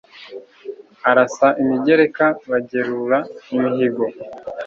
[1.09, 3.17] Arasa imigerekaBagerura
[3.55, 4.03] imihigo»